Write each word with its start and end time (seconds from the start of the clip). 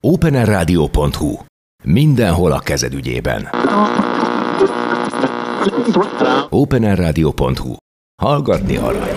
openerradio.hu. 0.00 1.38
Mindenhol 1.84 2.52
a 2.52 2.58
kezed 2.58 2.94
ügyében. 2.94 3.48
openerradio.hu. 6.50 7.74
Hallgatni 8.22 8.76
arany. 8.76 9.16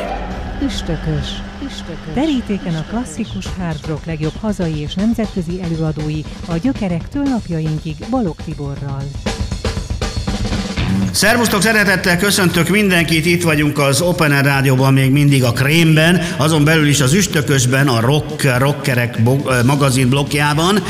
Üstökös. 0.64 1.42
Üstökös. 1.66 2.14
Terítéken 2.14 2.76
a 2.76 2.86
klasszikus 2.90 3.48
hard 3.58 3.88
rock 3.88 4.06
legjobb 4.06 4.36
hazai 4.36 4.78
és 4.78 4.94
nemzetközi 4.94 5.62
előadói 5.62 6.22
a 6.48 6.56
gyökerektől 6.56 7.24
napjainkig 7.24 7.96
Balog 8.10 8.36
Tiborral. 8.36 9.04
Szervusztok, 11.12 11.62
szeretettel 11.62 12.18
köszöntök 12.18 12.70
mindenkit, 12.70 13.26
itt 13.26 13.44
vagyunk 13.44 13.80
az 13.80 14.02
Open 14.02 14.32
Air 14.32 14.44
Rádióban, 14.44 14.94
még 14.94 15.12
mindig 15.12 15.44
a 15.44 15.52
Krémben, 15.52 16.22
azon 16.38 16.64
belül 16.64 16.88
is 16.88 17.02
az 17.02 17.14
Üstökösben, 17.14 17.88
a 17.88 18.00
Rock, 18.00 18.58
Rockerek 18.58 19.24
bo- 19.24 19.64
magazin 19.66 20.10
blokkjában. 20.10 20.84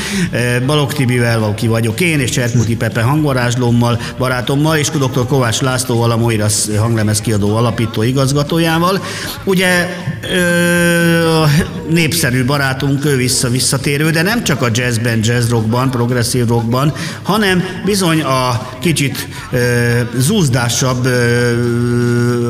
Balog 0.66 0.92
Tibivel, 0.92 1.42
aki 1.42 1.66
vagyok 1.66 2.00
én, 2.00 2.20
és 2.20 2.30
Cserkuti 2.30 2.76
Pepe 2.76 3.02
hangvarázslómmal, 3.02 4.00
barátommal, 4.18 4.76
és 4.76 4.88
dr. 4.90 5.26
Kovács 5.26 5.60
Lászlóval, 5.60 6.10
a 6.10 6.16
Moiras 6.16 6.54
hanglemez 6.78 7.20
kiadó 7.20 7.56
alapító 7.56 8.02
igazgatójával. 8.02 9.02
Ugye 9.44 9.88
ö, 10.32 11.44
népszerű 11.88 12.44
barátunk, 12.44 13.04
ő 13.04 13.16
vissza-visszatérő, 13.16 14.10
de 14.10 14.22
nem 14.22 14.44
csak 14.44 14.62
a 14.62 14.68
jazzben, 14.72 15.20
jazz 15.22 15.50
rockban, 15.50 15.90
progresszív 15.90 16.46
rockban, 16.46 16.94
hanem 17.22 17.64
bizony 17.84 18.22
a 18.22 18.68
kicsit 18.80 19.28
ö, 19.50 20.00
zúzdásabb 20.16 21.08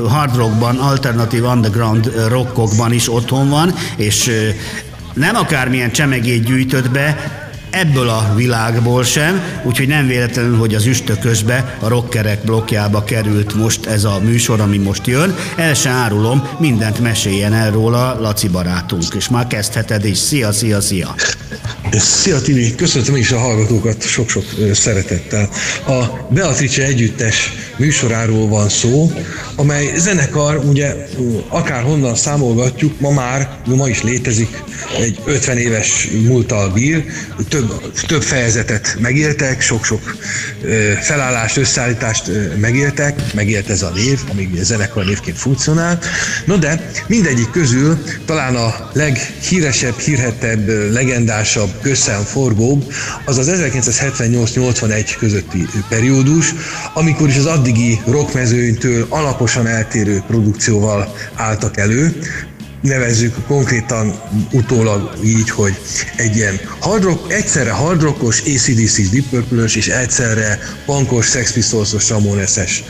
hard 0.08 0.36
rockban, 0.36 0.76
alternatív 0.76 1.44
underground 1.44 2.12
rockokban 2.28 2.92
is 2.92 3.12
otthon 3.12 3.48
van, 3.48 3.74
és 3.96 4.30
nem 5.14 5.34
akármilyen 5.34 5.90
csemegét 5.90 6.44
gyűjtött 6.44 6.90
be, 6.90 7.40
ebből 7.72 8.08
a 8.08 8.32
világból 8.34 9.04
sem, 9.04 9.42
úgyhogy 9.62 9.88
nem 9.88 10.06
véletlenül, 10.06 10.56
hogy 10.56 10.74
az 10.74 10.86
üstökösbe, 10.86 11.76
a 11.80 11.88
rockerek 11.88 12.44
blokkjába 12.44 13.04
került 13.04 13.54
most 13.54 13.86
ez 13.86 14.04
a 14.04 14.18
műsor, 14.22 14.60
ami 14.60 14.78
most 14.78 15.06
jön. 15.06 15.34
El 15.56 15.74
se 15.74 15.90
árulom, 15.90 16.48
mindent 16.58 17.00
meséljen 17.00 17.52
el 17.52 17.70
róla 17.70 18.20
Laci 18.20 18.48
barátunk, 18.48 19.02
és 19.14 19.28
már 19.28 19.46
kezdheted 19.46 20.04
is. 20.04 20.18
Szia, 20.18 20.52
szia, 20.52 20.80
szia! 20.80 21.14
Szia 21.98 22.40
Timi, 22.40 22.74
köszöntöm 22.74 23.16
is 23.16 23.30
a 23.30 23.38
hallgatókat 23.38 24.02
sok-sok 24.02 24.44
szeretettel. 24.72 25.48
A 25.86 26.04
Beatrice 26.30 26.82
együttes 26.82 27.52
műsoráról 27.76 28.48
van 28.48 28.68
szó, 28.68 29.12
amely 29.56 29.92
zenekar, 29.96 30.56
ugye 30.56 30.94
akár 31.48 31.82
honnan 31.82 32.14
számolgatjuk, 32.14 33.00
ma 33.00 33.10
már, 33.10 33.58
ma 33.66 33.88
is 33.88 34.02
létezik, 34.02 34.62
egy 35.00 35.18
50 35.24 35.58
éves 35.58 36.08
múltal 36.26 36.70
bír, 36.70 37.04
több, 37.48 37.92
több 38.06 38.22
fejezetet 38.22 38.96
megéltek, 39.00 39.60
sok-sok 39.60 40.16
felállást, 41.00 41.56
összeállítást 41.56 42.30
megéltek, 42.60 43.34
megélt 43.34 43.70
ez 43.70 43.82
a 43.82 43.92
név, 43.94 44.20
amíg 44.30 44.58
a 44.60 44.64
zenekar 44.64 45.04
névként 45.04 45.38
funkcionál. 45.38 45.98
No 46.44 46.56
de 46.56 46.90
mindegyik 47.06 47.50
közül 47.50 48.02
talán 48.26 48.56
a 48.56 48.90
leghíresebb, 48.92 49.98
hírhetebb, 49.98 50.68
legendásabb, 50.92 51.81
közszámforgóbb 51.82 52.92
az 53.24 53.38
az 53.38 53.50
1978-81 53.52 55.14
közötti 55.18 55.66
periódus, 55.88 56.54
amikor 56.94 57.28
is 57.28 57.36
az 57.36 57.46
addigi 57.46 58.00
rockmezőnytől 58.06 59.06
alaposan 59.08 59.66
eltérő 59.66 60.22
produkcióval 60.26 61.14
álltak 61.34 61.76
elő, 61.76 62.16
nevezzük 62.82 63.34
konkrétan 63.46 64.20
utólag 64.52 65.18
így, 65.24 65.50
hogy 65.50 65.78
egy 66.16 66.36
ilyen 66.36 66.60
hard 66.78 67.02
rock, 67.02 67.32
egyszerre 67.32 67.70
hard 67.70 68.02
rockos, 68.02 68.40
ACDC, 68.40 69.10
Deep 69.10 69.44
és 69.74 69.88
egyszerre 69.88 70.58
punkos, 70.86 71.26
Sex 71.26 71.52
Pistols-os, 71.52 72.08
Ramones-es 72.08 72.84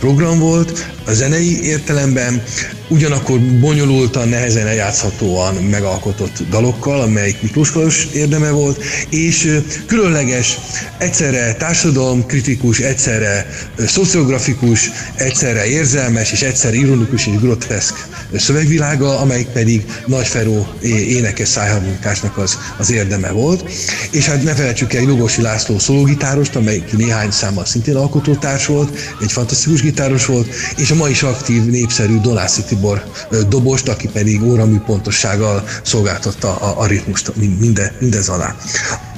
program 0.00 0.38
volt 0.38 0.90
a 1.06 1.12
zenei 1.12 1.62
értelemben, 1.62 2.42
ugyanakkor 2.88 3.40
bonyolultan, 3.40 4.28
nehezen 4.28 4.66
eljátszhatóan 4.66 5.54
megalkotott 5.54 6.42
dalokkal, 6.50 7.00
amelyik 7.00 7.42
Miklós 7.42 8.08
érdeme 8.12 8.50
volt, 8.50 8.84
és 9.08 9.60
különleges, 9.86 10.58
egyszerre 10.98 11.54
társadalomkritikus, 11.54 12.78
egyszerre 12.78 13.46
szociografikus, 13.86 14.90
egyszerre 15.14 15.66
érzelmes, 15.66 16.32
és 16.32 16.42
egyszerre 16.42 16.76
ironikus 16.76 17.26
és 17.26 17.38
groteszk 17.38 18.06
szövegvilága, 18.38 19.18
amelyik 19.18 19.46
pedig 19.46 19.86
Nagy 20.06 20.26
Feró 20.26 20.66
énekes 20.82 21.48
szájharmonikásnak 21.48 22.38
az, 22.38 22.58
az 22.78 22.90
érdeme 22.90 23.30
volt. 23.30 23.70
És 24.10 24.26
hát 24.26 24.42
ne 24.42 24.54
felejtsük 24.54 24.92
el 24.92 25.04
Lugosi 25.04 25.42
László 25.42 25.78
szólógitárost, 25.78 26.56
amelyik 26.56 26.96
néhány 26.96 27.30
számmal 27.30 27.64
szintén 27.64 27.96
alkotótárs 27.96 28.66
volt, 28.66 28.98
egy 29.20 29.32
fantasztikus 29.32 29.82
gitáros 29.82 30.26
volt, 30.26 30.48
és 30.76 30.90
a 30.90 30.94
ma 30.94 31.08
is 31.08 31.22
aktív, 31.22 31.64
népszerű 31.64 32.20
Donászi 32.20 32.62
Tibor 32.62 33.04
dobost, 33.48 33.88
aki 33.88 34.08
pedig 34.08 34.42
óramű 34.42 34.78
pontossággal 34.78 35.64
szolgáltatta 35.82 36.56
a, 36.56 36.80
a 36.80 36.86
ritmust 36.86 37.32
minde, 37.36 37.94
mindez 37.98 38.28
alá. 38.28 38.56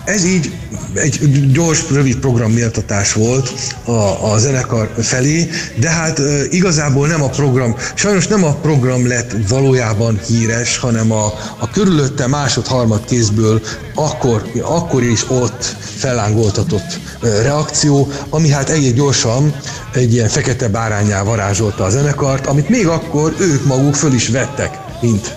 Ez 0.05 0.25
így 0.25 0.53
egy 0.95 1.51
gyors, 1.53 1.91
rövid 1.91 2.17
programméltatás 2.17 3.13
volt 3.13 3.53
a, 3.85 4.33
a 4.33 4.39
zenekar 4.39 4.95
felé, 4.99 5.51
de 5.77 5.91
hát 5.91 6.21
igazából 6.51 7.07
nem 7.07 7.23
a 7.23 7.29
program, 7.29 7.77
sajnos 7.95 8.27
nem 8.27 8.45
a 8.45 8.55
program 8.55 9.07
lett 9.07 9.37
valójában 9.49 10.21
híres, 10.27 10.79
hanem 10.79 11.13
a, 11.13 11.25
a 11.59 11.71
körülötte 11.71 12.27
másod-harmad 12.27 13.05
kézből 13.05 13.63
akkor, 13.95 14.51
akkor 14.63 15.03
is 15.03 15.31
ott 15.31 15.77
fellángoltatott 15.97 16.99
reakció, 17.21 18.13
ami 18.29 18.49
hát 18.49 18.71
egész 18.71 18.93
gyorsan 18.93 19.55
egy 19.95 20.13
ilyen 20.13 20.29
fekete 20.29 20.69
bárányá 20.69 21.23
varázsolta 21.23 21.85
a 21.85 21.91
zenekart, 21.91 22.47
amit 22.47 22.69
még 22.69 22.87
akkor 22.87 23.35
ők 23.39 23.65
maguk 23.67 23.95
föl 23.95 24.13
is 24.13 24.29
vettek, 24.29 24.79
mint 25.01 25.37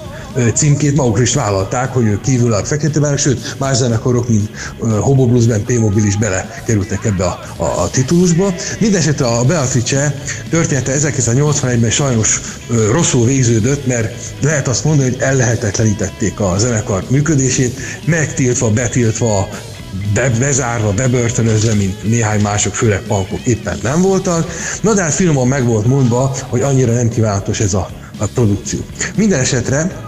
címkét 0.54 0.96
magukra 0.96 1.22
is 1.22 1.34
vállalták, 1.34 1.94
hogy 1.94 2.06
ők 2.06 2.22
kívül 2.22 2.54
a 2.54 2.64
fekete 2.64 3.00
bárányok, 3.00 3.20
sőt, 3.20 3.56
más 3.60 3.78
zenekarok, 3.78 4.30
mint 4.30 4.50
Hobo 5.00 5.26
Bluesben, 5.26 5.64
P-Mobil 5.64 6.06
is 6.06 6.18
belekerültek 6.18 7.06
ebbe 7.06 7.26
a, 7.26 7.40
a, 7.58 7.64
a 7.64 7.90
titulusba. 7.90 8.54
Mindenesetre 8.80 9.26
a 9.26 9.44
Beatrice 9.44 10.22
története 10.50 10.94
1981-ben 11.00 11.90
sajnos 11.90 12.42
rosszul 12.92 13.26
végződött, 13.26 13.86
mert 13.86 14.14
lehet 14.42 14.68
azt 14.68 14.84
mondani, 14.84 15.10
hogy 15.10 15.22
ellehetetlenítették 15.22 16.40
a 16.40 16.56
zenekar 16.58 17.04
működését, 17.10 17.80
megtiltva, 18.06 18.70
betiltva 18.70 19.50
be, 20.14 20.30
bezárva, 20.30 20.94
bebörtönözve, 20.94 21.74
mint 21.74 22.04
néhány 22.04 22.42
mások, 22.42 22.76
főleg 22.76 23.02
pankok 23.02 23.40
éppen 23.46 23.78
nem 23.84 24.02
voltak. 24.02 24.52
Na 24.82 24.94
de 24.94 25.02
hát 25.02 25.14
finoman 25.14 25.48
meg 25.48 25.66
volt 25.66 25.86
mondva, 25.86 26.36
hogy 26.50 26.62
annyira 26.62 26.94
nem 26.94 27.10
kívánatos 27.10 27.60
ez 27.60 27.74
a, 27.74 27.90
a 28.18 28.26
produkció. 28.26 28.80
Minden 29.16 29.40
esetre 29.40 30.07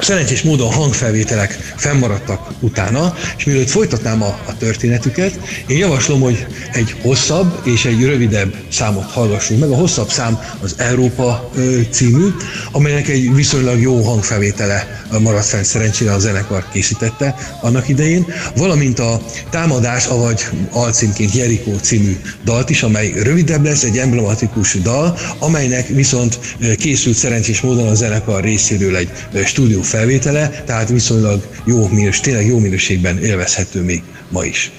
Szerencsés 0.00 0.42
módon 0.42 0.72
hangfelvételek 0.72 1.52
fennmaradtak 1.76 2.50
utána, 2.60 3.14
és 3.36 3.44
mielőtt 3.44 3.68
folytatnám 3.68 4.22
a, 4.22 4.38
a 4.46 4.56
történetüket, 4.56 5.40
én 5.66 5.78
javaslom, 5.78 6.20
hogy 6.20 6.46
egy 6.72 6.94
hosszabb 7.02 7.60
és 7.64 7.84
egy 7.84 8.04
rövidebb 8.04 8.54
számot 8.70 9.10
hallgassunk 9.10 9.60
meg. 9.60 9.70
A 9.70 9.74
hosszabb 9.74 10.10
szám 10.10 10.38
az 10.60 10.74
Európa 10.76 11.50
című, 11.90 12.26
amelynek 12.72 13.08
egy 13.08 13.34
viszonylag 13.34 13.80
jó 13.80 14.02
hangfelvétele 14.02 14.98
maradt 15.20 15.46
fenn 15.46 15.62
szerencsére 15.62 16.12
a 16.12 16.18
zenekar 16.18 16.64
készítette 16.72 17.34
annak 17.60 17.88
idején, 17.88 18.26
valamint 18.56 18.98
a 18.98 19.20
Támadás, 19.50 20.06
avagy 20.06 20.44
alcímként 20.70 21.34
Jerikó 21.34 21.76
című 21.80 22.16
dalt 22.44 22.70
is, 22.70 22.82
amely 22.82 23.12
rövidebb 23.22 23.64
lesz, 23.64 23.82
egy 23.82 23.98
emblematikus 23.98 24.74
dal, 24.82 25.18
amelynek 25.38 25.86
viszont 25.86 26.38
készült 26.78 27.16
szerencsés 27.16 27.60
módon 27.60 27.88
a 27.88 27.94
zenekar 27.94 28.42
részéről 28.42 28.96
egy 28.96 29.10
stúdió 29.44 29.82
felvétele, 29.88 30.62
tehát 30.66 30.88
viszonylag 30.88 31.46
jó 31.64 31.88
minőség, 31.88 32.22
tényleg 32.22 32.46
jó 32.46 32.58
minőségben 32.58 33.18
élvezhető 33.18 33.82
még 33.82 34.02
ma 34.28 34.44
is. 34.44 34.70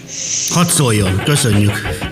Hadd 0.50 0.68
szóljon, 0.68 1.22
köszönjük! 1.26 2.09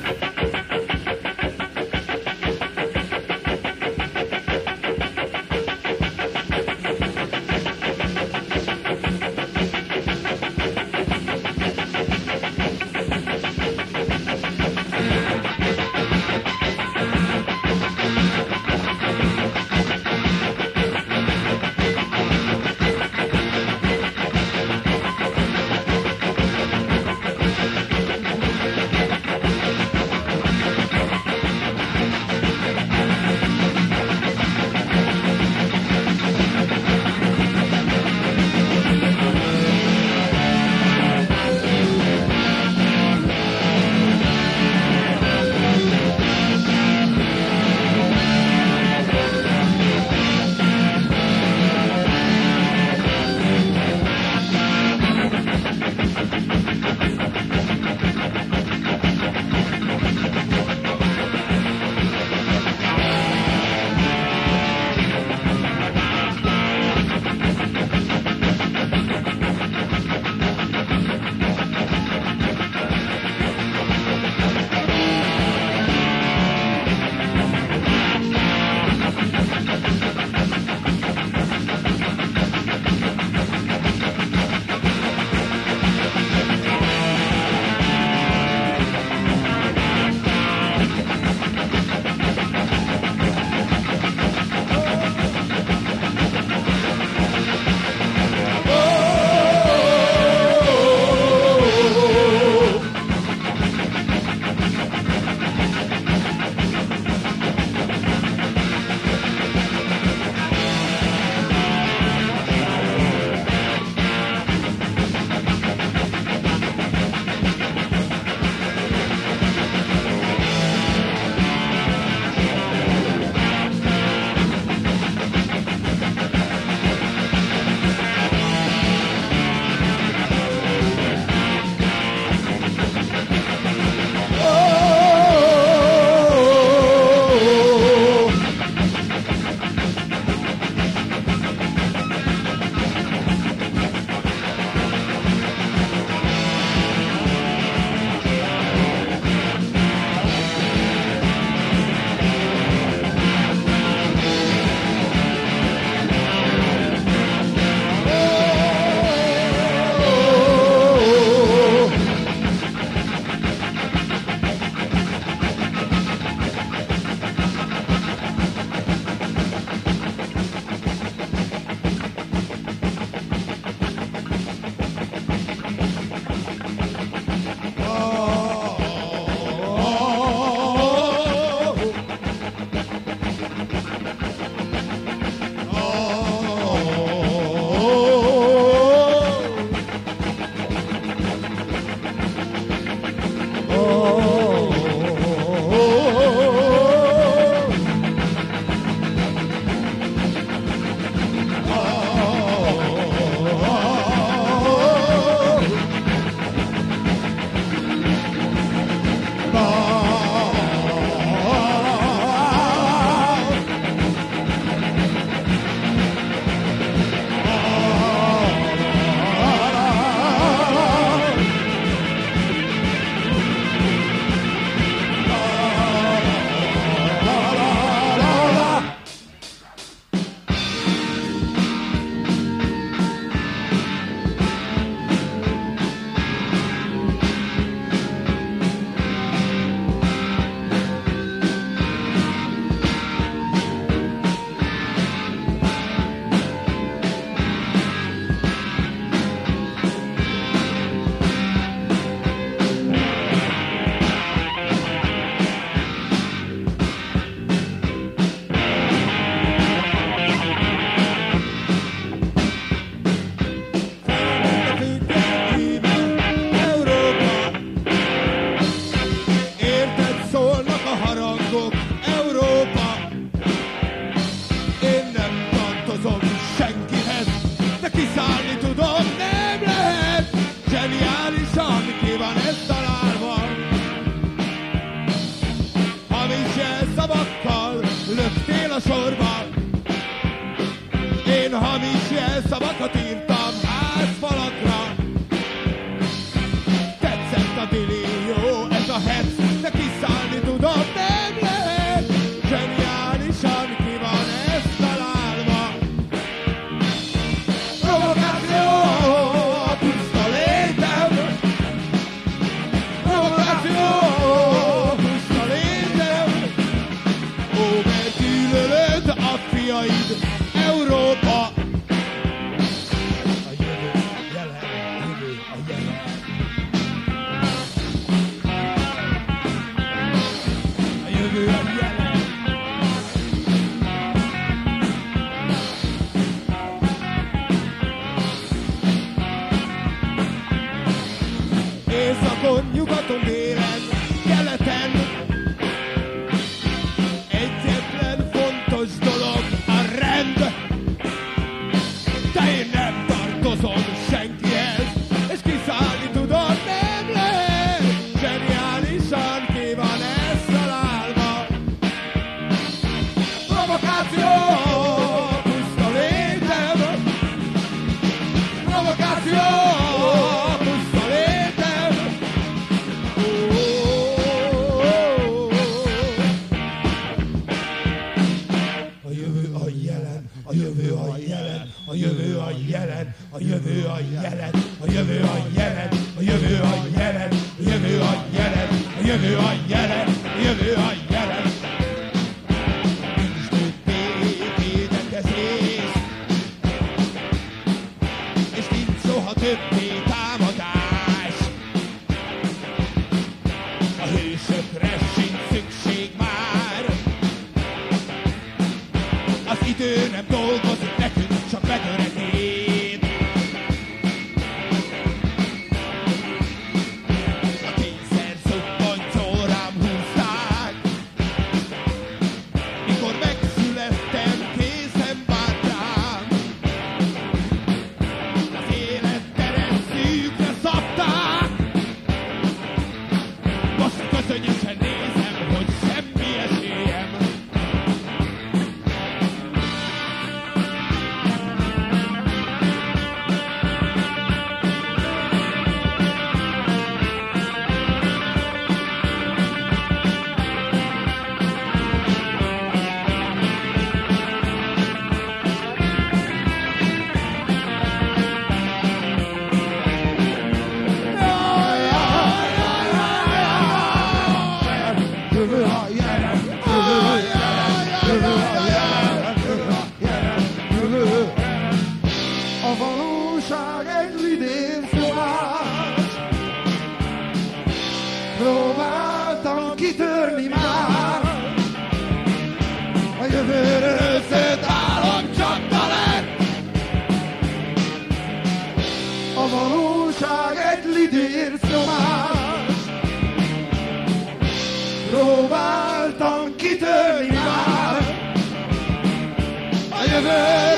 Többé 331.45 331.76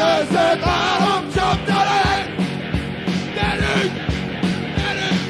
a 0.02 0.26
szölt 0.32 0.64
álom 0.64 1.24
csak 1.36 1.66
talán. 1.66 2.26
Gyerünk! 3.36 3.94
Gyerünk! 4.78 5.22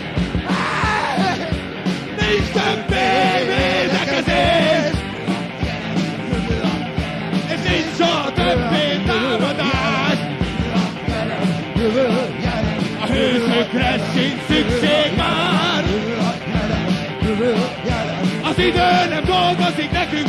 Nincs 2.20 2.50
többé 2.58 3.10
védekezés! 3.50 4.98
És 7.54 7.70
nincs 7.70 7.96
soha 7.98 8.32
többé! 8.32 8.88
A 13.02 13.06
hősökre 13.12 13.98
sincs! 14.14 14.50
Az 18.50 18.58
idő 18.58 19.10
nem 19.10 19.24
dolgozik 19.26 19.92
nekünk, 19.92 20.28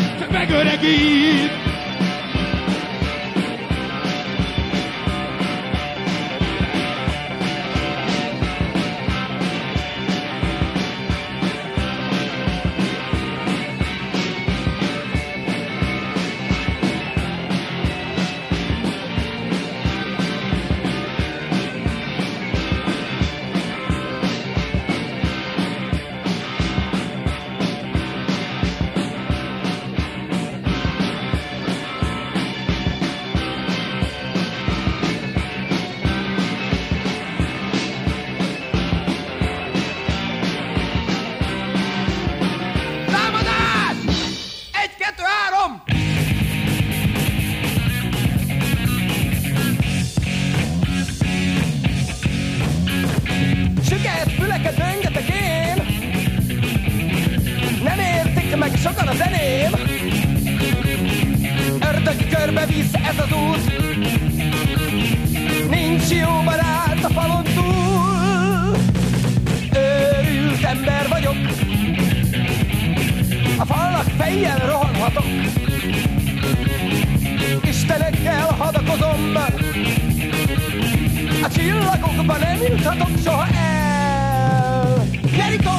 a 81.70 81.72
csillagokba 81.72 82.36
nem 82.36 82.56
juthatok 82.60 83.08
soha 83.24 83.46
el 83.46 85.04
Jeriko, 85.36 85.70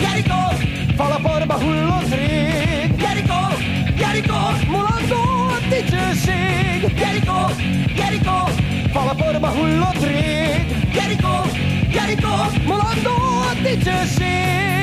Jeriko, 0.00 0.40
falaporba 0.96 1.54
hullott 1.54 2.14
rég 2.14 3.00
Jeriko, 3.00 3.40
Jeriko, 3.98 4.38
mulandó 4.68 5.22
a 5.48 5.58
dicsőség 5.68 6.98
Jeriko, 6.98 7.50
Jeriko, 7.96 8.50
falaporba 8.92 9.48
hullott 9.48 10.04
rég 10.06 10.94
Jeriko, 10.94 11.40
Jeriko, 11.92 12.34
mulandó 12.66 13.16
a 13.50 13.54
dicsőség 13.62 14.22
De 14.22 14.81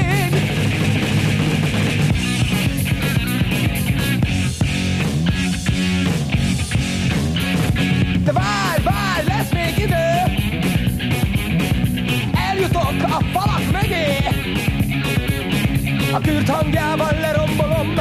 A 16.13 16.19
kürt 16.19 16.49
hangjával 16.49 17.13
lerombolom, 17.19 17.93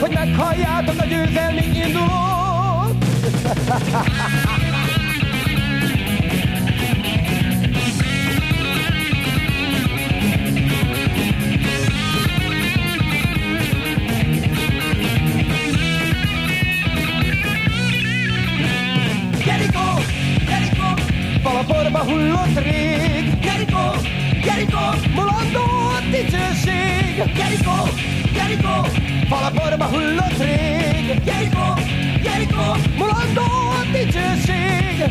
hogy 0.00 0.10
meghalljátok 0.12 1.00
a 1.00 1.04
győzelmi 1.04 1.62
indulót! 1.74 2.96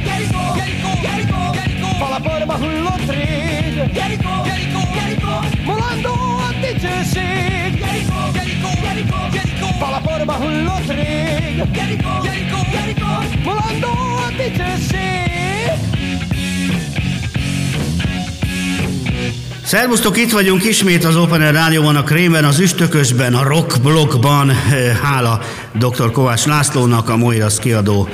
dicsőség. 0.07 0.27
Jeriko, 0.27 0.43
Jeriko, 0.57 0.89
Jeriko, 1.03 1.39
Jeriko, 1.53 1.87
falaporba 1.99 2.53
hullott 2.53 3.09
rég. 3.09 3.75
Jeriko, 3.95 4.29
Jeriko, 4.45 4.81
Jeriko, 4.95 5.33
mulandó 5.65 6.13
a 6.47 6.49
dicsőség. 6.61 7.69
Jeriko, 7.85 8.19
Jeriko, 8.35 8.69
Jeriko, 8.83 9.17
Jeriko, 9.33 9.67
falaporba 9.79 10.33
hullott 10.33 10.87
rég. 10.87 11.55
Jeriko, 11.79 12.09
Jeriko, 12.23 12.59
Jeriko, 12.73 13.09
mulandó 13.43 13.93
a 14.25 14.29
dicsőség. 14.37 15.05
Szervusztok, 19.63 20.17
itt 20.17 20.31
vagyunk 20.31 20.63
ismét 20.63 21.05
az 21.05 21.15
Open 21.15 21.41
Air 21.41 21.53
Rádióban, 21.53 21.95
a 21.95 22.03
Krémben, 22.03 22.45
az 22.45 22.59
Üstökösben, 22.59 23.33
a 23.33 23.43
Rock 23.43 23.81
Blockban. 23.81 24.49
Eh, 24.49 24.97
Hála 25.03 25.39
dr. 25.73 26.11
Kovács 26.11 26.45
Lászlónak, 26.45 27.09
a 27.09 27.17
Moiras 27.17 27.59
kiadó 27.59 28.07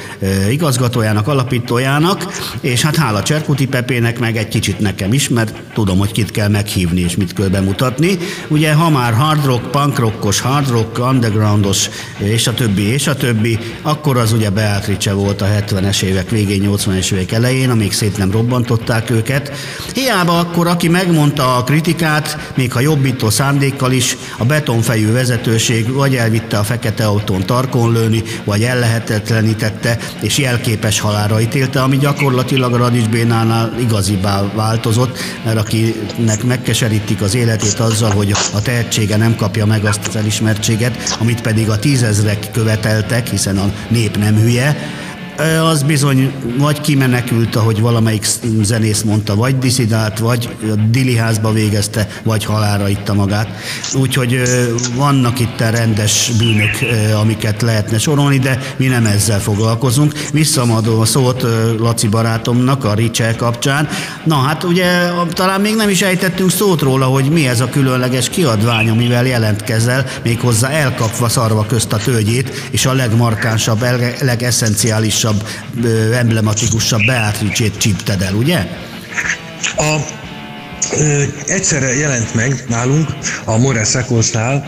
igazgatójának, 0.49 1.27
alapítójának, 1.27 2.33
és 2.61 2.81
hát 2.81 2.95
hála 2.95 3.23
Cserkuti 3.23 3.67
Pepének, 3.67 4.19
meg 4.19 4.37
egy 4.37 4.47
kicsit 4.47 4.79
nekem 4.79 5.13
is, 5.13 5.29
mert 5.29 5.53
tudom, 5.73 5.97
hogy 5.97 6.11
kit 6.11 6.31
kell 6.31 6.47
meghívni 6.47 7.01
és 7.01 7.15
mit 7.15 7.33
kell 7.33 7.47
bemutatni. 7.47 8.17
Ugye, 8.47 8.73
ha 8.73 8.89
már 8.89 9.13
hard 9.13 9.45
rock, 9.45 9.71
punk 9.71 9.99
rockos, 9.99 10.39
hard 10.39 10.69
rock, 10.69 10.99
undergroundos, 10.99 11.89
és 12.17 12.47
a 12.47 12.53
többi, 12.53 12.81
és 12.81 13.07
a 13.07 13.15
többi, 13.15 13.59
akkor 13.81 14.17
az 14.17 14.31
ugye 14.31 14.49
Beatrice 14.49 15.13
volt 15.13 15.41
a 15.41 15.45
70-es 15.45 16.01
évek 16.01 16.29
végén, 16.29 16.69
80-es 16.71 17.11
évek 17.11 17.31
elején, 17.31 17.69
amíg 17.69 17.93
szét 17.93 18.17
nem 18.17 18.31
robbantották 18.31 19.09
őket. 19.09 19.51
Hiába 19.93 20.39
akkor, 20.39 20.67
aki 20.67 20.87
megmondta 20.87 21.55
a 21.55 21.63
kritikát, 21.63 22.51
még 22.55 22.71
ha 22.71 22.79
jobbító 22.79 23.29
szándékkal 23.29 23.91
is, 23.91 24.17
a 24.37 24.45
betonfejű 24.45 25.11
vezetőség 25.11 25.91
vagy 25.91 26.15
elvitte 26.15 26.57
a 26.57 26.63
fekete 26.63 27.05
autón 27.05 27.45
tarkon 27.53 27.91
lőni, 27.91 28.23
vagy 28.43 28.63
ellehetetlenítette, 28.63 29.97
és 30.21 30.37
jelképes 30.37 30.99
halára 30.99 31.41
ítélte, 31.41 31.81
ami 31.81 31.97
gyakorlatilag 31.97 32.73
Radics 32.73 33.09
Bénánál 33.09 33.73
igazibá 33.79 34.43
változott, 34.55 35.17
mert 35.45 35.57
akinek 35.57 36.43
megkeserítik 36.43 37.21
az 37.21 37.35
életét 37.35 37.79
azzal, 37.79 38.11
hogy 38.11 38.31
a 38.53 38.61
tehetsége 38.61 39.17
nem 39.17 39.35
kapja 39.35 39.65
meg 39.65 39.85
azt 39.85 40.07
az 40.07 40.15
elismertséget, 40.15 41.15
amit 41.19 41.41
pedig 41.41 41.69
a 41.69 41.79
tízezrek 41.79 42.51
követeltek, 42.51 43.27
hiszen 43.27 43.57
a 43.57 43.71
nép 43.87 44.17
nem 44.17 44.35
hülye, 44.35 44.77
az 45.71 45.83
bizony 45.83 46.31
vagy 46.57 46.81
kimenekült, 46.81 47.55
ahogy 47.55 47.81
valamelyik 47.81 48.25
zenész 48.61 49.01
mondta, 49.01 49.35
vagy 49.35 49.57
diszidált, 49.57 50.19
vagy 50.19 50.49
a 50.61 50.75
diliházba 50.89 51.51
végezte, 51.51 52.07
vagy 52.23 52.45
halára 52.45 52.89
itta 52.89 53.13
magát. 53.13 53.47
Úgyhogy 53.93 54.41
vannak 54.95 55.39
itt 55.39 55.59
rendes 55.59 56.31
bűnök, 56.37 56.77
amiket 57.21 57.61
lehetne 57.61 57.97
sorolni, 57.97 58.39
de 58.39 58.59
mi 58.77 58.85
nem 58.85 59.05
ezzel 59.05 59.39
foglalkozunk. 59.39 60.13
Visszamadom 60.31 60.99
a 60.99 61.05
szót 61.05 61.45
Laci 61.79 62.07
barátomnak 62.07 62.85
a 62.85 62.93
Ricsel 62.93 63.35
kapcsán. 63.35 63.87
Na 64.23 64.35
hát 64.35 64.63
ugye 64.63 65.09
talán 65.29 65.61
még 65.61 65.75
nem 65.75 65.89
is 65.89 66.01
ejtettünk 66.01 66.51
szót 66.51 66.81
róla, 66.81 67.05
hogy 67.05 67.29
mi 67.29 67.47
ez 67.47 67.61
a 67.61 67.69
különleges 67.69 68.29
kiadvány, 68.29 68.89
amivel 68.89 69.25
jelentkezel, 69.25 70.05
méghozzá 70.23 70.69
elkapva 70.69 71.29
szarva 71.29 71.65
közt 71.65 71.93
a 71.93 71.97
tőgyét, 71.97 72.67
és 72.71 72.85
a 72.85 72.93
legmarkánsabb, 72.93 73.85
legeszenciális 74.21 75.13
legfontosabb, 75.23 75.47
emblematikusabb 76.13 77.05
Beatrice-t 77.05 77.77
csípted 77.77 78.21
el, 78.21 78.33
ugye? 78.33 78.67
A 79.75 79.97
egyszerre 81.45 81.95
jelent 81.95 82.33
meg 82.33 82.63
nálunk 82.67 83.09
a 83.45 83.57
Morris 83.57 83.93
Recordsnál 83.93 84.67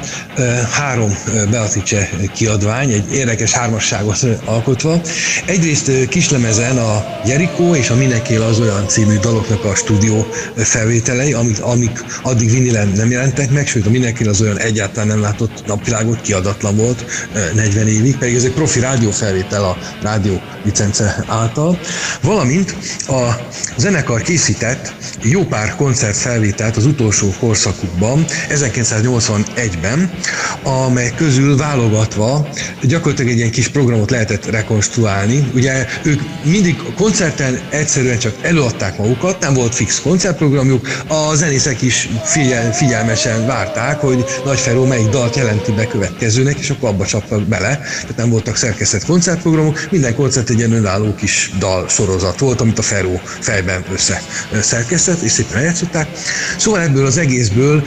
három 0.71 1.17
Beatrice 1.49 2.09
kiadvány, 2.33 2.91
egy 2.91 3.13
érdekes 3.13 3.51
hármasságot 3.51 4.19
alkotva. 4.45 5.01
Egyrészt 5.45 6.07
kislemezen 6.07 6.77
a 6.77 7.05
Jericho 7.25 7.75
és 7.75 7.89
a 7.89 7.95
Minekél 7.95 8.41
az 8.41 8.59
olyan 8.59 8.87
című 8.87 9.17
daloknak 9.17 9.65
a 9.65 9.75
stúdió 9.75 10.27
felvételei, 10.55 11.33
amik, 11.33 11.61
amik 11.61 12.05
addig 12.21 12.51
vinilen 12.51 12.87
nem 12.87 13.11
jelentek 13.11 13.51
meg, 13.51 13.67
sőt 13.67 13.85
a 13.85 13.89
Minekél 13.89 14.29
az 14.29 14.41
olyan 14.41 14.59
egyáltalán 14.59 15.07
nem 15.07 15.21
látott 15.21 15.65
napvilágot, 15.65 16.21
kiadatlan 16.21 16.75
volt 16.75 17.05
40 17.53 17.87
évig, 17.87 18.17
pedig 18.17 18.35
ez 18.35 18.43
egy 18.43 18.53
profi 18.53 18.79
rádiófelvétel 18.79 19.63
a 19.63 19.77
rádió 20.01 20.41
licence 20.63 21.25
által, 21.27 21.79
valamint 22.21 22.75
a 23.07 23.31
zenekar 23.77 24.21
készített 24.21 24.93
jó 25.21 25.43
pár 25.43 25.75
koncert 25.75 26.14
felvételt 26.15 26.77
az 26.77 26.85
utolsó 26.85 27.33
korszakukban, 27.39 28.25
1981-ben, 28.49 30.11
amely 30.63 31.13
közül 31.15 31.57
válogatva 31.57 32.49
gyakorlatilag 32.81 33.31
egy 33.31 33.37
ilyen 33.37 33.51
kis 33.51 33.67
programot 33.67 34.11
lehetett 34.11 34.45
rekonstruálni. 34.45 35.51
Ugye 35.53 35.85
ők 36.03 36.21
mindig 36.43 36.81
koncerten 36.95 37.59
egyszerűen 37.69 38.17
csak 38.17 38.35
előadták 38.41 38.97
magukat, 38.97 39.39
nem 39.39 39.53
volt 39.53 39.75
fix 39.75 40.01
koncertprogramjuk, 40.01 40.87
a 41.07 41.35
zenészek 41.35 41.81
is 41.81 42.09
figyel, 42.23 42.73
figyelmesen 42.73 43.45
várták, 43.45 43.99
hogy 43.99 44.25
Nagy 44.45 44.59
Feró 44.59 44.85
melyik 44.85 45.07
dalt 45.09 45.35
jelenti 45.35 45.71
be 45.71 45.87
következőnek, 45.87 46.59
és 46.59 46.69
akkor 46.69 46.89
abba 46.89 47.05
csaptak 47.05 47.41
bele, 47.41 47.77
tehát 47.77 48.15
nem 48.15 48.29
voltak 48.29 48.55
szerkesztett 48.55 49.05
koncertprogramok, 49.05 49.87
minden 49.91 50.15
koncert 50.15 50.49
egy 50.49 50.57
ilyen 50.57 50.71
önálló 50.71 51.15
kis 51.15 51.51
dal 51.59 51.87
sorozat 51.89 52.39
volt, 52.39 52.61
amit 52.61 52.79
a 52.79 52.81
Feró 52.81 53.21
fejben 53.39 53.85
össze 53.91 54.21
szerkesztett, 54.61 55.21
és 55.21 55.31
szépen 55.31 55.57
eljátszották. 55.57 56.04
Szóval 56.57 56.81
ebből 56.81 57.05
az 57.05 57.17
egészből 57.17 57.83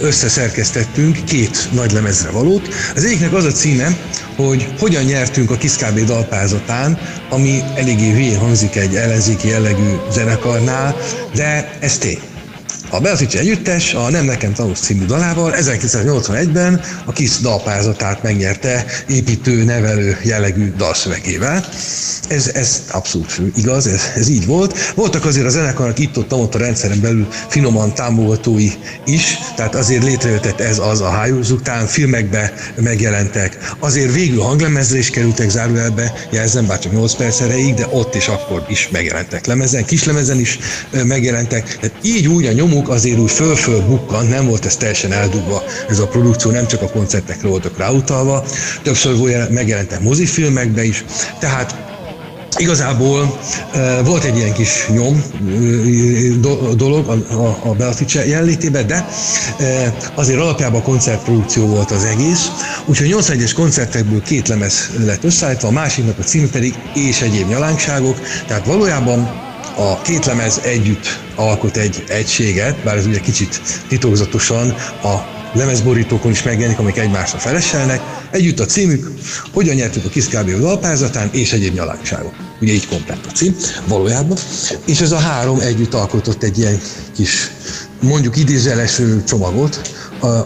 összeszerkesztettünk 0.00 1.24
két 1.24 1.68
nagy 1.72 1.92
lemezre 1.92 2.30
valót. 2.30 2.68
Az 2.94 3.04
egyiknek 3.04 3.32
az 3.32 3.44
a 3.44 3.52
címe, 3.52 3.96
hogy 4.36 4.68
hogyan 4.78 5.04
nyertünk 5.04 5.50
a 5.50 5.56
Kiszkábé 5.56 6.02
dalpázatán, 6.02 6.98
ami 7.28 7.62
eléggé 7.74 8.10
hülyén 8.10 8.38
hangzik 8.38 8.76
egy 8.76 8.94
ellenzéki 8.94 9.48
jellegű 9.48 9.96
zenekarnál, 10.12 10.96
de 11.34 11.76
ez 11.80 11.98
tény. 11.98 12.29
A 12.92 13.00
Beatrice 13.00 13.38
Együttes 13.38 13.94
a 13.94 14.10
Nem 14.10 14.24
nekem 14.24 14.52
tanulsz 14.52 14.80
című 14.80 15.04
dalával 15.04 15.54
1981-ben 15.56 16.80
a 17.04 17.12
KISZ 17.12 17.40
dalpázatát 17.40 18.22
megnyerte 18.22 18.84
építő, 19.08 19.64
nevelő 19.64 20.16
jellegű 20.22 20.72
dalszövegével. 20.76 21.64
Ez, 22.28 22.50
ez 22.54 22.82
abszolút 22.90 23.40
igaz, 23.56 23.86
ez, 23.86 24.02
ez 24.14 24.28
így 24.28 24.46
volt. 24.46 24.92
Voltak 24.94 25.24
azért 25.24 25.46
a 25.46 25.50
zenekarnak 25.50 25.98
itt-ott 25.98 26.32
ott 26.32 26.54
a 26.54 26.58
rendszeren 26.58 27.00
belül 27.00 27.28
finoman 27.48 27.94
támogatói 27.94 28.70
is, 29.06 29.38
tehát 29.56 29.74
azért 29.74 30.04
létrejött 30.04 30.60
ez 30.60 30.78
az 30.78 31.00
a 31.00 31.08
hájúz 31.08 31.50
után, 31.50 31.86
filmekbe 31.86 32.52
megjelentek. 32.74 33.74
Azért 33.78 34.12
végül 34.12 34.42
hanglemezre 34.42 34.98
is 34.98 35.10
kerültek 35.10 35.48
zárójelbe, 35.48 36.12
jelzem, 36.30 36.66
bár 36.66 36.78
csak 36.78 36.92
8 36.92 37.14
perc 37.14 37.40
erejéig, 37.40 37.74
de 37.74 37.86
ott 37.90 38.14
és 38.14 38.28
akkor 38.28 38.66
is 38.68 38.88
megjelentek 38.88 39.46
lemezen, 39.46 39.84
kislemezen 39.84 40.38
is 40.38 40.58
megjelentek. 41.04 41.78
Tehát 41.80 41.96
így 42.02 42.28
úgy 42.28 42.46
a 42.46 42.52
nyomó 42.52 42.79
maguk 42.80 42.94
azért 42.94 43.18
úgy 43.18 43.30
föl-föl 43.30 43.80
bukkan, 43.80 44.26
nem 44.26 44.46
volt 44.46 44.64
ez 44.64 44.76
teljesen 44.76 45.12
eldugva. 45.12 45.62
Ez 45.88 45.98
a 45.98 46.06
produkció, 46.06 46.50
nem 46.50 46.66
csak 46.66 46.82
a 46.82 46.88
koncertekre 46.88 47.48
voltak 47.48 47.78
ráutalva, 47.78 48.44
többször 48.82 49.48
megjelentek 49.50 50.00
mozifilmekbe 50.00 50.84
is, 50.84 51.04
tehát 51.38 51.88
Igazából 52.56 53.38
uh, 53.74 54.06
volt 54.06 54.24
egy 54.24 54.36
ilyen 54.36 54.52
kis 54.52 54.88
nyom 54.88 55.24
uh, 55.44 56.74
dolog 56.74 57.08
a, 57.08 57.34
a, 57.34 57.58
a 57.64 57.74
Beatrice 57.74 58.26
jelenlétében, 58.26 58.86
de 58.86 59.08
uh, 59.58 59.66
azért 60.14 60.40
alapjában 60.40 60.82
koncertprodukció 60.82 61.66
volt 61.66 61.90
az 61.90 62.04
egész, 62.04 62.48
úgyhogy 62.84 63.14
81-es 63.18 63.52
koncertekből 63.54 64.22
két 64.22 64.48
lemez 64.48 64.90
lett 65.04 65.24
összeállítva, 65.24 65.68
a 65.68 65.70
másiknak 65.70 66.18
a 66.18 66.22
cím 66.22 66.50
pedig 66.50 66.74
és 66.94 67.20
egyéb 67.20 67.48
nyalánkságok, 67.48 68.20
tehát 68.46 68.66
valójában 68.66 69.49
a 69.76 70.00
két 70.02 70.26
lemez 70.26 70.60
együtt 70.62 71.18
alkot 71.34 71.76
egy 71.76 72.04
egységet, 72.08 72.76
bár 72.84 72.96
ez 72.96 73.06
ugye 73.06 73.20
kicsit 73.20 73.60
titokzatosan 73.88 74.70
a 75.02 75.38
lemezborítókon 75.52 76.30
is 76.30 76.42
megjelenik, 76.42 76.78
amik 76.78 76.96
egymásra 76.96 77.38
feleselnek. 77.38 78.00
Együtt 78.30 78.60
a 78.60 78.64
címük, 78.64 79.10
hogyan 79.52 79.74
nyertük 79.74 80.04
a 80.04 80.08
Kiszkábé 80.08 80.54
dalpázatán, 80.54 81.28
és 81.32 81.52
egyéb 81.52 81.74
nyalánkságok. 81.74 82.34
Ugye 82.60 82.72
így 82.72 82.86
komplett 82.86 83.26
a 83.26 83.30
cím, 83.30 83.56
valójában. 83.86 84.36
És 84.86 85.00
ez 85.00 85.12
a 85.12 85.18
három 85.18 85.60
együtt 85.60 85.94
alkotott 85.94 86.42
egy 86.42 86.58
ilyen 86.58 86.80
kis, 87.16 87.50
mondjuk 88.00 88.36
idézeles 88.36 89.00
csomagot, 89.26 89.80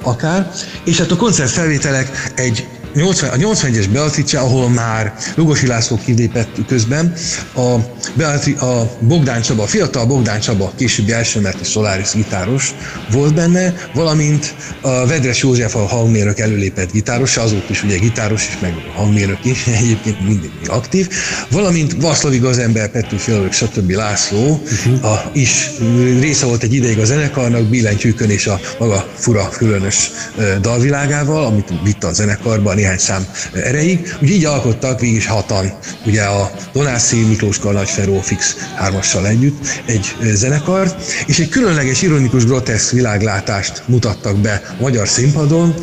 akár, 0.02 0.50
és 0.84 0.98
hát 0.98 1.10
a 1.10 1.16
koncertfelvételek 1.16 2.32
egy 2.34 2.66
80, 2.94 3.30
a 3.30 3.36
81-es 3.36 3.86
Beatrice, 3.92 4.38
ahol 4.38 4.68
már 4.68 5.14
Lugosi 5.34 5.66
László 5.66 5.98
kilépett 6.04 6.56
közben, 6.66 7.12
a, 7.54 7.74
Beatri, 8.14 8.52
a 8.52 8.90
Bogdán 9.00 9.42
Csaba, 9.42 9.62
a 9.62 9.66
fiatal 9.66 10.06
Bogdán 10.06 10.40
Csaba, 10.40 10.72
későbbi 10.76 11.12
elsőmerti 11.12 11.64
Solaris 11.64 12.12
gitáros 12.12 12.74
volt 13.10 13.34
benne, 13.34 13.74
valamint 13.94 14.54
a 14.80 15.06
Vedres 15.06 15.42
József 15.42 15.74
a 15.74 15.86
hangmérnök 15.86 16.38
előlépett 16.38 16.92
gitáros, 16.92 17.36
azóta 17.36 17.66
is 17.68 17.82
ugye 17.82 17.96
gitáros 17.96 18.48
is, 18.48 18.58
meg 18.60 18.74
hangmérnök 18.94 19.44
is, 19.44 19.66
egyébként 19.82 20.26
mindig 20.26 20.50
aktív, 20.66 21.08
valamint 21.50 21.94
Vaszlavi 22.00 22.38
Gazember, 22.38 22.90
Petőfi 22.90 23.30
Alvök, 23.30 23.52
stb. 23.52 23.90
László 23.90 24.62
uh-huh. 24.62 25.12
a, 25.12 25.30
is 25.32 25.70
része 26.20 26.46
volt 26.46 26.62
egy 26.62 26.74
ideig 26.74 26.98
a 26.98 27.04
zenekarnak, 27.04 27.62
billentyűkön 27.62 28.30
és 28.30 28.46
a 28.46 28.60
maga 28.78 29.06
fura, 29.14 29.48
különös 29.48 30.10
dalvilágával, 30.60 31.44
amit 31.44 31.68
vitt 31.82 32.04
a 32.04 32.12
zenekarban, 32.12 32.78
néhány 32.84 32.98
szám 32.98 33.26
erejéig. 33.52 34.16
Úgy 34.22 34.30
így 34.30 34.44
alkottak 34.44 35.00
végig 35.00 35.16
is 35.16 35.26
hatan, 35.26 35.72
ugye 36.06 36.22
a 36.22 36.50
Donászi 36.72 37.16
Miklós 37.16 37.58
Nagy 37.58 37.90
Feró 37.90 38.20
Fix 38.20 38.56
hármassal 38.74 39.26
együtt 39.26 39.66
egy 39.86 40.16
zenekart, 40.22 41.12
és 41.26 41.38
egy 41.38 41.48
különleges, 41.48 42.02
ironikus, 42.02 42.44
groteszk 42.44 42.90
világlátást 42.90 43.82
mutattak 43.86 44.36
be 44.36 44.62
a 44.78 44.82
magyar 44.82 45.08
színpadon, 45.08 45.74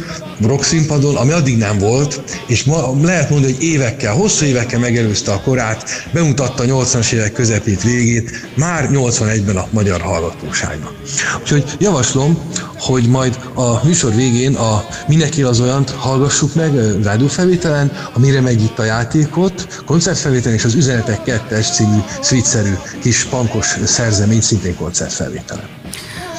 rock 0.46 0.64
színpadon, 0.64 1.16
ami 1.16 1.32
addig 1.32 1.58
nem 1.58 1.78
volt, 1.78 2.22
és 2.48 2.64
ma 2.64 2.96
lehet 3.02 3.30
mondani, 3.30 3.54
hogy 3.54 3.64
évekkel, 3.64 4.14
hosszú 4.14 4.46
évekkel 4.46 4.80
megelőzte 4.80 5.32
a 5.32 5.42
korát, 5.42 6.10
bemutatta 6.14 6.64
a 6.64 6.66
80-as 6.66 7.12
évek 7.12 7.32
közepét, 7.32 7.84
végét, 7.84 8.32
már 8.56 8.90
81-ben 8.92 9.58
a 9.58 9.68
magyar 9.70 10.02
hallgatóságnak. 10.02 10.94
Úgyhogy 11.42 11.64
javaslom, 11.80 12.38
hogy 12.78 13.08
majd 13.08 13.40
a 13.54 13.86
műsor 13.86 14.16
végén 14.16 14.56
a 14.56 14.86
Mindenki 15.08 15.42
az 15.42 15.60
olyant 15.60 15.90
hallgassuk 15.90 16.56
meg 16.56 17.04
rádiófelvételen, 17.04 17.92
amire 18.14 18.42
megy 18.42 18.62
itt 18.62 18.80
a 18.80 18.84
játékot, 18.84 19.84
koncertfelvételen 19.86 20.58
és 20.58 20.64
az 20.64 20.74
Üzenetek 20.74 21.24
2 21.24 21.62
című 21.62 21.98
szvítszerű 22.22 22.74
kis 23.02 23.26
pankos 23.26 23.76
szerzemény 23.86 24.42
szintén 24.42 24.76
koncertfelvételen. 24.76 25.68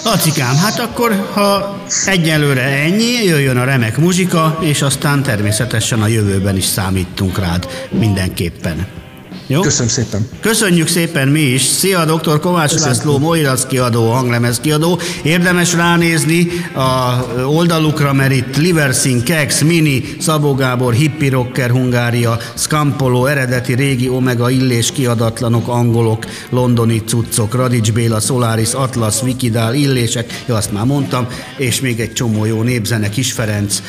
Lacikám, 0.04 0.56
hát 0.56 0.78
akkor, 0.78 1.28
ha 1.32 1.78
egyelőre 2.06 2.62
ennyi, 2.62 3.24
jöjjön 3.24 3.56
a 3.56 3.64
remek 3.64 3.98
muzsika, 3.98 4.58
és 4.60 4.82
aztán 4.82 5.22
természetesen 5.22 6.02
a 6.02 6.06
jövőben 6.06 6.56
is 6.56 6.64
számítunk 6.64 7.38
rád 7.38 7.68
mindenképpen. 7.90 9.01
Jó? 9.46 9.61
Köszönöm 9.61 9.88
szépen. 9.88 10.28
Köszönjük 10.40 10.88
szépen 10.88 11.28
mi 11.28 11.40
is. 11.40 11.62
Szia, 11.62 12.05
dr. 12.05 12.40
Kovács 12.40 12.70
Köszönöm. 12.70 12.94
László, 12.94 13.18
Moirac 13.18 13.66
kiadó, 13.66 14.11
hanglemez 14.11 14.61
kiadó. 14.61 14.98
Érdemes 15.22 15.72
ránézni 15.72 16.48
a 16.74 17.24
oldalukra, 17.44 18.12
mert 18.12 18.33
itt 18.33 18.57
Liversin, 18.57 19.22
Kex, 19.22 19.61
Mini, 19.61 20.02
Szabó 20.20 20.55
Gábor, 20.55 20.92
Hippi 20.92 21.28
Rocker, 21.28 21.70
Hungária, 21.70 22.38
Scampolo, 22.55 23.26
eredeti 23.26 23.74
régi 23.74 24.09
Omega 24.09 24.50
Illés 24.50 24.92
kiadatlanok, 24.92 25.68
angolok, 25.68 26.26
londoni 26.50 27.02
cuccok, 27.07 27.55
Radics 27.55 27.92
Béla, 27.92 28.20
Solaris, 28.20 28.72
Atlas, 28.72 29.22
Wikidál, 29.22 29.74
Illések, 29.74 30.42
ja, 30.46 30.57
azt 30.57 30.72
már 30.72 30.85
mondtam, 30.85 31.26
és 31.57 31.81
még 31.81 32.00
egy 32.00 32.12
csomó 32.12 32.44
jó 32.44 32.62
népzene, 32.62 33.09
Kis 33.09 33.33
Ferenc, 33.33 33.83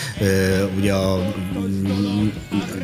ugye 0.78 0.94
a 0.94 1.34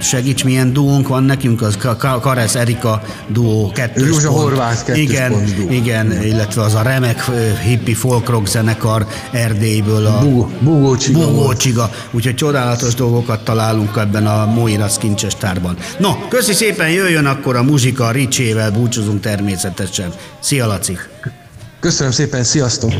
segíts 0.01 0.43
milyen 0.43 0.73
dúunk 0.73 1.07
van 1.07 1.23
nekünk, 1.23 1.61
az 1.61 1.77
Karesz 2.21 2.55
Erika 2.69 3.01
duó, 3.27 3.71
kettős 3.71 4.07
Józsa 4.07 4.27
pont. 4.27 4.41
Horváth 4.41 4.83
kettős 4.83 5.01
igen, 5.01 5.31
pont 5.31 5.55
duó. 5.55 5.69
Igen, 5.71 6.23
illetve 6.23 6.61
az 6.61 6.73
a 6.73 6.81
remek 6.81 7.31
hippi 7.63 7.93
folk 7.93 8.29
rock 8.29 8.47
zenekar 8.47 9.07
Erdélyből 9.31 10.05
a 10.05 10.19
Bugó, 10.61 10.95
Csiga, 10.97 11.19
Bugó 11.19 11.53
Csiga. 11.53 11.91
Úgyhogy 12.11 12.35
csodálatos 12.35 12.93
dolgokat 12.93 13.43
találunk 13.43 13.97
ebben 13.97 14.27
a 14.27 14.45
Moirac 14.45 14.97
kincses 14.97 15.35
tárban. 15.35 15.77
No, 15.97 16.27
köszi 16.27 16.53
szépen, 16.53 16.89
jöjjön 16.89 17.25
akkor 17.25 17.55
a 17.55 17.63
muzsika, 17.63 18.11
Ricsével 18.11 18.71
búcsúzunk 18.71 19.21
természetesen. 19.21 20.13
Szia 20.39 20.67
Laci! 20.67 20.97
Köszönöm 21.79 22.11
szépen, 22.11 22.43
sziasztok! 22.43 22.93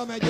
Pofonra 0.00 0.18
megy, 0.18 0.29